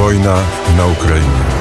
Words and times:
Война 0.00 0.42
на 0.78 0.90
Украине. 0.90 1.59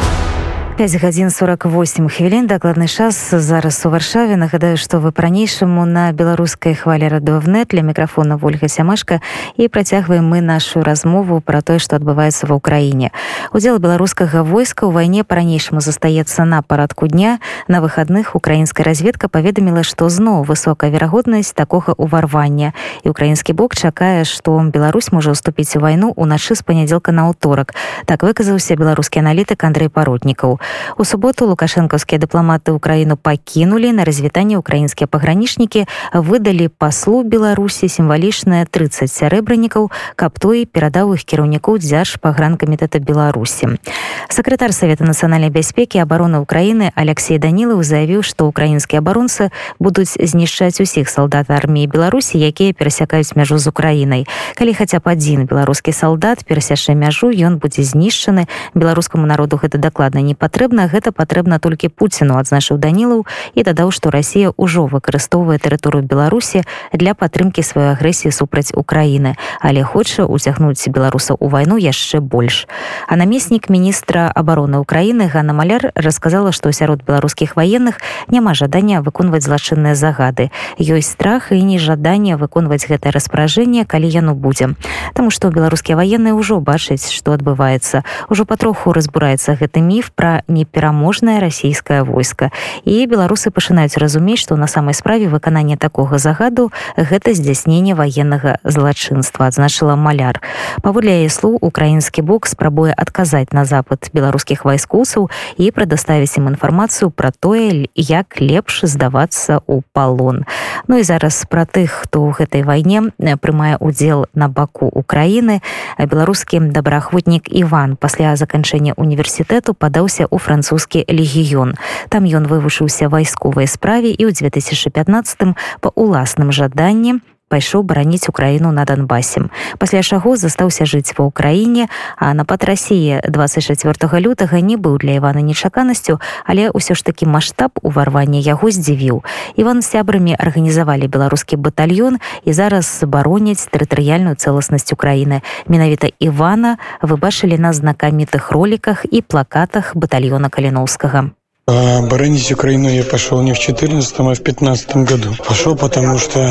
5 0.79 0.97
гадзін 1.03 1.31
48 1.31 2.09
хвілін 2.11 2.47
дакладны 2.51 2.89
час 2.91 3.31
зараз 3.31 3.87
у 3.87 3.91
варшаве 3.95 4.35
нагадаю 4.35 4.75
што 4.75 4.99
вы 4.99 5.15
па-ранейшаму 5.15 5.87
на 5.87 6.11
беларускай 6.11 6.75
хвалі 6.75 7.09
радовнет 7.09 7.71
для 7.71 7.87
мікрафона 7.87 8.35
ольга 8.43 8.67
сямашка 8.67 9.21
і 9.55 9.69
працягваем 9.69 10.27
мы 10.27 10.43
нашу 10.43 10.83
размову 10.83 11.39
пра 11.39 11.63
тое 11.63 11.79
што 11.79 11.95
адбываецца 11.95 12.51
ва 12.51 12.59
ўкраіне 12.59 13.15
удзел 13.55 13.79
беларускага 13.79 14.43
войска 14.43 14.91
ў 14.91 14.91
вайне 14.91 15.23
па-ранейшаму 15.23 15.79
застаецца 15.79 16.43
на 16.43 16.59
парадку 16.59 17.07
дня 17.07 17.39
на 17.71 17.79
выхадных 17.79 18.35
украінская 18.35 18.83
разведка 18.83 19.31
паведаміла 19.31 19.87
што 19.87 20.11
зноў 20.11 20.43
высокая 20.43 20.91
верагоднасць 20.91 21.55
такога 21.55 21.95
ўварвання 22.03 22.75
і 23.07 23.15
украінскі 23.15 23.55
бок 23.55 23.79
чакае 23.79 24.27
што 24.27 24.59
Беларусь 24.59 25.15
можа 25.15 25.39
ўступіць 25.39 25.79
у 25.79 25.87
вайну 25.87 26.11
уначы 26.19 26.59
з 26.59 26.67
панядзелка 26.67 27.15
на 27.15 27.31
ўторак 27.31 27.79
так 28.11 28.27
выказаўся 28.27 28.75
беларускі 28.75 29.23
аналітык 29.23 29.63
Андрей 29.63 29.87
паротнікаў 29.87 30.59
У 30.99 31.05
суботу 31.05 31.49
лукашэнкаўскія 31.49 32.21
дыпламаты 32.21 32.77
ўкраіну 32.77 33.17
пакінулі 33.17 33.93
на 33.97 34.05
развітанне 34.05 34.61
украінскія 34.61 35.09
пагранічнікі 35.09 35.87
выдалі 36.13 36.69
паслу 36.69 37.25
беларусі 37.25 37.89
сімвалічныя 37.89 38.69
30 38.69 39.09
сярэбранікаў 39.09 39.89
каб 40.21 40.39
той 40.39 40.67
перадаў 40.69 41.15
іх 41.17 41.25
кіраўнікоў 41.25 41.81
дзярж 41.81 42.21
пагранкамітэта 42.21 43.01
беларусі 43.01 43.81
сакратар 44.29 44.77
савета 44.77 45.09
нацыянальнай 45.09 45.49
бяспекі 45.49 46.05
абароны 46.05 46.45
ўкраіны 46.45 46.93
алексей 46.93 47.39
данілаў 47.39 47.81
заявіў 47.81 48.21
што 48.27 48.45
украінскія 48.51 49.01
абаронцы 49.01 49.49
будуць 49.79 50.13
знішчаць 50.19 50.81
усіх 50.85 51.09
салдат 51.09 51.49
арміі 51.49 51.89
беларусі 51.89 52.37
якія 52.37 52.77
перасякаюць 52.77 53.33
мяжу 53.39 53.59
з 53.59 53.73
украінай 53.73 54.27
калі 54.59 54.75
хаця 54.75 55.01
б 55.01 55.15
адзін 55.17 55.47
беларускі 55.49 55.93
салдат 55.93 56.45
перасяшчэ 56.45 56.93
мяжу 56.99 57.33
ён 57.33 57.57
будзе 57.63 57.87
знішчаны 57.87 58.51
беларускаму 58.75 59.27
народу 59.27 59.57
гэта 59.63 59.79
дакладна 59.79 60.21
не 60.21 60.35
патрэбна 60.35 60.58
Патрэбна 60.60 60.92
гэта 60.92 61.16
патрэбна 61.16 61.56
толькі 61.64 61.88
пуціну 61.88 62.36
адзначыў 62.36 62.84
данілаў 62.84 63.24
і 63.56 63.64
дадаў 63.64 63.96
што 63.96 64.12
Росія 64.12 64.52
ўжо 64.60 64.92
выкарыстоўвае 64.92 65.56
тэрыторыю 65.56 66.04
беларусі 66.04 66.68
для 66.92 67.16
падтрымкі 67.16 67.64
сваёй 67.64 67.96
агрэсіі 67.96 68.36
супраць 68.36 68.76
Украіны. 68.76 69.40
Але 69.64 69.88
хоча 69.88 70.28
уцягнуць 70.28 70.84
беларусаў 70.92 71.40
у 71.40 71.48
вайну 71.48 71.80
яшчэ 71.80 72.20
больш. 72.20 72.68
А 73.08 73.16
намеснік 73.16 73.72
міністра 73.72 74.28
обороны 74.36 74.84
Украіны 74.84 75.32
Ганна 75.32 75.56
маляр 75.56 75.96
рассказала 75.96 76.52
што 76.52 76.76
сярод 76.76 77.08
беларускіх 77.08 77.56
ваенных 77.56 78.04
няма 78.28 78.52
жадання 78.52 79.00
выконваць 79.00 79.48
злачынныя 79.48 79.96
загады. 79.96 80.52
Ёсць 80.76 81.16
страх 81.16 81.56
і 81.56 81.64
нежаданне 81.64 82.36
выконваць 82.36 82.84
гэтае 82.84 83.16
распаражэнне 83.16 83.88
калі 83.88 84.12
яно 84.12 84.36
будзе. 84.36 84.76
Таму 85.16 85.32
што 85.32 85.56
беларускія 85.56 85.96
ваенныя 85.96 86.36
ўжо 86.36 86.60
бачаць 86.60 87.08
што 87.08 87.32
адбываецца. 87.32 88.04
Ўжо 88.28 88.44
патроху 88.44 88.92
разбураецца 88.92 89.56
гэты 89.56 89.80
міф 89.80 90.12
пра 90.12 90.44
непераможнае 90.50 91.40
расійскае 91.40 92.04
войска. 92.04 92.52
І 92.84 93.06
беларусы 93.06 93.54
пачынаюць 93.54 93.98
разумець 94.02 94.42
што 94.42 94.58
на 94.58 94.68
самай 94.68 94.94
справе 94.94 95.30
выкананне 95.30 95.78
такога 95.78 96.18
загаду 96.18 96.72
гэта 96.98 97.34
здзяйсненне 97.34 97.94
ваеннага 97.94 98.58
злачынства 98.64 99.48
адзначыла 99.48 99.96
маляр. 99.96 100.42
Паводле 100.82 101.22
яе 101.22 101.30
слоў 101.30 101.62
украінскі 101.62 102.26
бок 102.26 102.50
спрабуе 102.50 102.92
адказаць 102.92 103.54
на 103.54 103.66
запад 103.66 104.10
беларускіх 104.14 104.66
вайскоўцаў 104.66 105.30
і 105.58 105.72
прадаставіць 105.72 106.36
ім 106.42 106.50
інфармацыю 106.56 107.12
пра 107.14 107.32
тое 107.32 107.88
як 107.96 108.42
лепш 108.42 108.82
здавацца 108.90 109.62
ў 109.62 109.86
палон. 109.94 110.44
Ну 110.88 110.98
і 110.98 111.04
зараз 111.04 111.46
пра 111.46 111.70
тых 111.70 112.10
хто 112.10 112.26
ў 112.26 112.42
гэтай 112.42 112.64
вайне 112.66 113.14
прымае 113.38 113.78
удзел 113.78 114.26
на 114.34 114.50
баку 114.50 114.90
Украіны. 114.90 115.62
Беларускі 116.00 116.60
добраахвотнік 116.74 117.52
Іван 117.52 117.96
пасля 117.96 118.36
заканчэння 118.36 118.96
універсітэту 118.98 119.76
падаўся 119.76 120.26
ў 120.26 120.39
французскі 120.39 121.05
легіён 121.09 121.75
там 122.09 122.25
ён 122.25 122.47
вывучыўся 122.47 123.09
вайсковай 123.09 123.67
справе 123.67 124.11
і 124.15 124.23
ў 124.27 124.33
2015 124.33 125.55
па 125.81 125.89
уласным 125.95 126.53
жаданні 126.53 127.21
пайшоў 127.50 127.84
бараніць 127.84 128.30
украіну 128.30 128.72
на 128.72 128.86
донбасе 128.86 129.50
пасля 129.82 130.06
чаго 130.06 130.38
застаўся 130.38 130.86
жыць 130.86 131.18
ва 131.18 131.28
ўкраіне 131.28 131.90
а 132.18 132.34
напад 132.38 132.64
рассіі 132.64 133.20
24 133.26 134.08
лютага 134.22 134.62
не 134.62 134.78
быў 134.78 135.02
для 135.02 135.18
ивана 135.18 135.42
нечаканасцю 135.42 136.22
але 136.46 136.70
ўсё 136.70 136.96
ж 136.96 137.04
такі 137.04 137.26
маштаб 137.26 137.80
уварвання 137.82 138.40
яго 138.40 138.72
здзівіў. 138.72 139.24
Иван 139.58 139.82
сябрамі 139.82 140.36
арганізавалі 140.38 141.08
беларускі 141.08 141.58
батальён 141.58 142.22
і 142.46 142.52
зараз 142.54 142.86
забароняць 142.86 143.68
тэрытарыяльную 143.72 144.36
цэласнасць 144.36 144.94
украіны. 144.94 145.42
Менавіта 145.68 146.14
ивана 146.20 146.78
вы 147.02 147.18
бачылі 147.18 147.58
на 147.58 147.74
знакамітых 147.74 148.52
роліках 148.52 149.06
і 149.10 149.22
плакатах 149.22 149.96
батальёна 149.96 150.50
каліноўскага 150.50 151.39
Боронить 151.70 152.52
Украину 152.52 152.90
я 152.90 153.04
пошел 153.04 153.42
не 153.42 153.54
в 153.54 153.60
14 153.60 154.16
а 154.18 154.34
в 154.34 154.42
15 154.42 154.96
году. 154.98 155.36
Пошел, 155.48 155.76
потому 155.76 156.18
что 156.18 156.50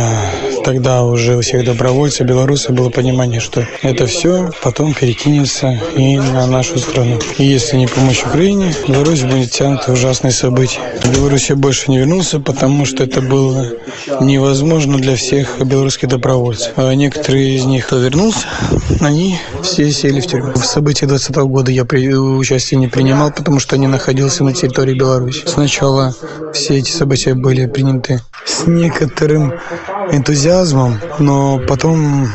тогда 0.65 1.03
уже 1.03 1.37
у 1.37 1.41
всех 1.41 1.65
добровольцев, 1.65 2.27
белорусов 2.27 2.77
было 2.77 2.89
понимание, 2.89 3.41
что 3.41 3.67
это 3.83 4.07
все 4.07 4.53
потом 4.63 4.95
перекинется 4.95 5.81
и 5.97 6.17
на 6.19 6.47
нашу 6.47 6.79
страну. 6.79 7.19
И 7.39 7.45
если 7.45 7.77
не 7.77 7.89
помочь 7.89 8.23
Украине, 8.25 8.73
Беларусь 8.87 9.23
будет 9.23 9.51
тянута 9.51 9.93
ужасные 9.93 10.31
события. 10.31 10.81
В 11.03 11.13
Беларусь 11.13 11.51
я 11.51 11.57
больше 11.57 11.91
не 11.91 11.99
вернулся, 11.99 12.39
потому 12.39 12.85
что 12.85 13.03
это 13.03 13.21
было 13.21 13.67
невозможно 14.21 14.99
для 14.99 15.17
всех 15.17 15.59
белорусских 15.65 16.09
добровольцев. 16.09 16.73
А 16.77 16.93
некоторые 16.93 17.57
из 17.57 17.65
них, 17.65 17.91
вернулся, 17.91 18.47
они 19.01 19.39
все 19.63 19.91
сели 19.91 20.21
в 20.21 20.27
тюрьму. 20.27 20.53
В 20.53 20.65
событиях 20.65 21.09
20 21.09 21.37
-го 21.37 21.47
года 21.47 21.71
я 21.71 21.85
при... 21.85 22.15
участие 22.15 22.81
не 22.81 22.89
принимал, 22.89 23.31
потому 23.31 23.61
что 23.61 23.77
не 23.77 23.87
находился 23.87 24.45
на 24.45 24.53
территории 24.53 24.95
Беларуси. 24.95 25.43
Сначала 25.47 26.15
все 26.53 26.79
эти 26.79 26.91
события 26.91 27.35
были 27.35 27.67
приняты 27.67 28.21
с 28.45 28.67
некоторым 28.67 29.55
энтузиазмом, 30.13 30.99
но 31.19 31.61
потом 31.69 32.29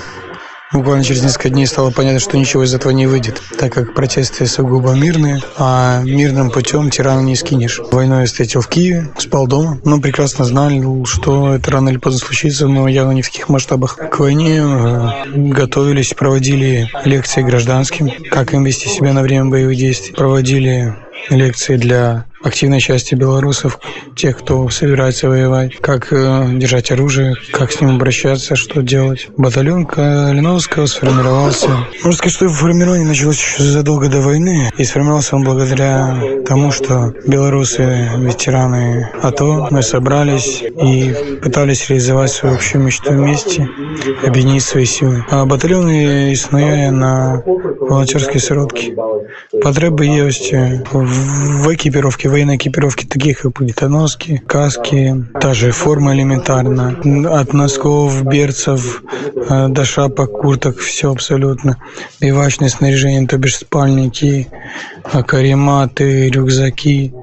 Буквально 0.74 1.04
через 1.04 1.24
несколько 1.24 1.50
дней 1.50 1.68
стало 1.68 1.92
понятно, 1.92 2.20
что 2.20 2.38
ничего 2.38 2.64
из 2.64 2.74
этого 2.74 2.92
не 2.92 3.06
выйдет, 3.06 3.42
так 3.60 3.72
как 3.72 3.94
протесты 3.94 4.48
сугубо 4.48 4.94
мирные, 4.94 5.42
а 5.58 6.02
мирным 6.04 6.50
путем 6.50 6.90
тирана 6.90 7.22
не 7.22 7.36
скинешь. 7.36 7.80
Войну 7.92 8.20
я 8.20 8.26
встретил 8.26 8.62
в 8.62 8.68
Киеве, 8.68 9.10
спал 9.18 9.48
дома, 9.48 9.80
но 9.86 10.02
прекрасно 10.02 10.46
знал, 10.46 10.64
что 11.06 11.56
это 11.56 11.72
рано 11.72 11.90
или 11.90 11.98
поздно 11.98 12.20
случится, 12.26 12.68
но 12.68 12.88
явно 12.88 13.12
не 13.12 13.22
в 13.22 13.30
таких 13.30 13.50
масштабах. 13.50 13.98
К 13.98 14.20
войне 14.20 14.62
э, 14.64 15.10
готовились, 15.36 16.14
проводили 16.14 16.90
лекции 17.06 17.42
гражданским, 17.42 18.10
как 18.32 18.54
им 18.54 18.64
вести 18.64 18.88
себя 18.90 19.14
на 19.14 19.22
время 19.22 19.46
боевых 19.46 19.78
действий, 19.78 20.14
проводили 20.14 20.96
лекции 21.30 21.78
для 21.78 22.26
активной 22.43 22.81
части 22.81 23.15
белорусов, 23.15 23.79
тех, 24.17 24.39
кто 24.39 24.69
собирается 24.69 25.29
воевать, 25.29 25.77
как 25.81 26.13
э, 26.13 26.47
держать 26.55 26.91
оружие, 26.91 27.35
как 27.53 27.73
с 27.73 27.81
ним 27.81 27.97
обращаться, 27.97 28.57
что 28.57 28.83
делать. 28.83 29.29
Батальон 29.37 29.87
Калиновского 29.87 30.87
сформировался. 30.87 31.69
Можно 32.05 32.13
сказать, 32.13 32.35
что 32.35 32.49
формирование 32.49 33.07
началось 33.07 33.39
еще 33.39 33.63
задолго 33.63 34.09
до 34.09 34.21
войны, 34.21 34.71
и 34.77 34.85
сформировался 34.85 35.37
он 35.37 35.45
благодаря 35.45 36.21
тому, 36.47 36.73
что 36.73 37.13
белорусы, 37.27 38.09
ветераны 38.19 39.11
АТО, 39.23 39.69
мы 39.71 39.83
собрались 39.83 40.63
и 40.63 41.39
пытались 41.43 41.89
реализовать 41.89 42.31
свою 42.31 42.55
общую 42.55 42.85
мечту 42.85 43.13
вместе, 43.13 43.69
объединить 44.25 44.63
свои 44.63 44.85
силы. 44.85 45.25
А 45.31 45.45
батальон 45.45 45.91
існує 45.91 46.93
на 46.93 47.43
волонтерській 47.81 48.41
сиротці. 48.41 48.95
Потреби 49.63 50.07
є 50.07 50.23
ось 50.23 50.55
в 50.93 51.69
екіпіровці 51.69 52.29
военной 52.34 52.56
экипировки, 52.56 53.06
таких 53.06 53.42
как 53.42 53.54
плитоноски, 53.54 54.42
каски, 54.48 55.24
та 55.40 55.54
же 55.54 55.72
форма 55.72 56.16
элементарно. 56.16 56.98
От 57.40 57.54
носков, 57.54 58.24
берцев 58.24 59.04
э, 59.36 59.68
до 59.70 59.86
шапок, 59.86 60.32
курток, 60.42 60.80
все 60.80 61.12
абсолютно. 61.12 61.78
Бивачное 62.20 62.70
снаряжение, 62.70 63.28
то 63.28 63.38
бишь 63.38 63.58
спальники, 63.58 64.48
карематы, 65.28 66.30
рюкзаки. 66.30 67.14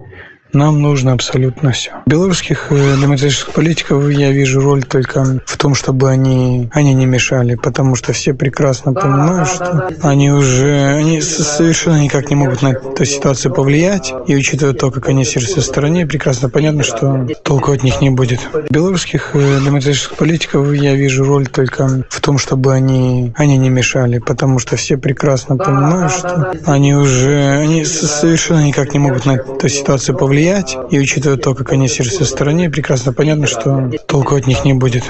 Нам 0.53 0.83
нужно 0.83 1.13
абсолютно 1.13 1.71
все. 1.71 1.93
Белорусских 2.07 2.67
э, 2.71 2.97
демократических 3.01 3.53
политиков 3.53 4.11
я 4.11 4.33
вижу 4.33 4.61
роль 4.61 4.83
только 4.83 5.41
в 5.47 5.57
том, 5.57 5.75
чтобы 5.75 6.11
они, 6.11 6.69
они 6.73 6.93
не 6.95 7.07
мешали, 7.07 7.55
потому 7.55 7.95
что 7.95 8.13
все 8.13 8.35
прекрасно 8.35 8.93
понимают, 8.93 9.49
что 9.49 9.91
они 10.03 10.33
уже 10.33 10.97
они 10.99 11.21
совершенно 11.21 12.03
никак 12.03 12.31
не 12.31 12.37
могут 12.37 12.63
на 12.63 12.73
эту 12.73 13.05
ситуацию 13.05 13.55
повлиять. 13.55 14.13
И 14.27 14.35
учитывая 14.35 14.75
то, 14.75 14.91
как 14.91 15.09
они 15.09 15.25
сердце 15.25 15.61
в 15.61 15.65
стороне, 15.65 16.05
прекрасно 16.07 16.49
понятно, 16.49 16.83
что 16.83 17.29
толку 17.45 17.71
от 17.73 17.85
них 17.85 18.01
не 18.01 18.11
будет. 18.11 18.41
Белорусских 18.71 19.31
э, 19.35 19.61
демократических 19.65 20.17
политиков 20.17 20.73
я 20.73 20.95
вижу 20.97 21.25
роль 21.25 21.47
только 21.47 22.05
в 22.09 22.21
том, 22.21 22.39
чтобы 22.39 22.73
они, 22.73 23.33
они 23.37 23.57
не 23.57 23.69
мешали, 23.69 24.19
потому 24.19 24.59
что 24.59 24.75
все 24.77 24.97
прекрасно 24.97 25.57
понимают, 25.57 26.13
что 26.13 26.55
они 26.67 26.95
уже 26.95 27.61
они 27.61 27.85
совершенно 27.85 28.67
никак 28.67 28.93
не 28.95 28.99
могут 28.99 29.27
на 29.27 29.33
эту 29.33 29.69
ситуацию 29.69 30.17
повлиять 30.17 30.40
влиять. 30.40 30.78
И 30.90 30.98
учитывая 30.98 31.36
то, 31.36 31.54
как 31.54 31.74
они 31.74 31.90
сердце 31.90 32.24
в 32.24 32.28
стороне, 32.28 32.70
прекрасно 32.70 33.12
понятно, 33.12 33.48
что 33.48 33.92
толку 34.08 34.36
от 34.36 34.48
них 34.48 34.64
не 34.64 34.74
будет. 34.74 35.04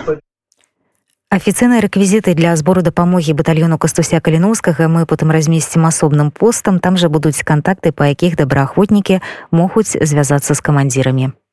афіцыйныя 1.36 1.83
рэквізіты 1.83 2.31
для 2.31 2.56
збору 2.56 2.80
дапамогі 2.80 3.36
батальёну 3.36 3.75
кастуся 3.75 4.24
каліноўскага 4.24 4.88
мы 4.88 5.04
потым 5.04 5.36
размесцім 5.36 5.83
асобным 5.83 6.31
постам 6.31 6.80
там 6.80 6.95
жа 6.95 7.12
будуць 7.12 7.44
кантакты 7.44 7.92
па 7.92 8.07
якіх 8.07 8.39
добраахвотнікі 8.39 9.19
могуць 9.51 10.00
звязацца 10.00 10.56
з 10.56 10.62
камандзірамі 10.63 11.36